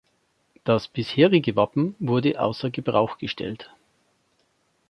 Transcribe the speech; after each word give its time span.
Das 0.63 0.87
bisherige 0.87 1.55
Wappen 1.55 1.93
wurde 1.99 2.41
außer 2.41 2.71
Gebrauch 2.71 3.19
gestellt. 3.19 3.69